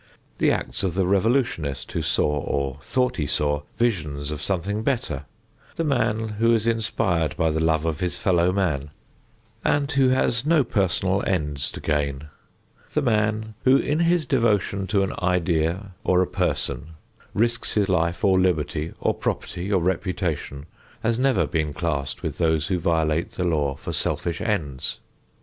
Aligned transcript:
The 0.39 0.49
acts 0.51 0.81
of 0.81 0.95
the 0.95 1.05
revolutionist 1.05 1.91
who 1.91 2.01
saw, 2.01 2.39
or 2.39 2.79
thought 2.81 3.17
he 3.17 3.27
saw, 3.27 3.61
visions 3.77 4.31
of 4.31 4.41
something 4.41 4.81
better; 4.81 5.25
the 5.75 5.83
man 5.83 6.27
who 6.39 6.55
is 6.55 6.65
inspired 6.65 7.37
by 7.37 7.51
the 7.51 7.59
love 7.59 7.85
of 7.85 7.99
his 7.99 8.17
fellow 8.17 8.51
man 8.51 8.89
and 9.63 9.91
who 9.91 10.09
has 10.09 10.43
no 10.43 10.63
personal 10.63 11.21
ends 11.27 11.69
to 11.73 11.79
gain; 11.79 12.29
the 12.93 13.03
man 13.03 13.53
who 13.63 13.77
in 13.77 13.99
his 13.99 14.25
devotion 14.25 14.87
to 14.87 15.03
an 15.03 15.13
idea 15.21 15.91
or 16.03 16.23
a 16.23 16.25
person 16.25 16.95
risks 17.35 17.73
his 17.75 17.87
life 17.87 18.23
or 18.25 18.39
liberty 18.39 18.93
or 18.99 19.13
property 19.13 19.71
or 19.71 19.79
reputation, 19.83 20.65
has 21.03 21.19
never 21.19 21.45
been 21.45 21.73
classed 21.73 22.23
with 22.23 22.39
those 22.39 22.65
who 22.65 22.79
violate 22.79 23.33
the 23.33 23.43
law 23.45 23.75
for 23.75 23.93
selfish 23.93 24.41
ends. 24.41 24.97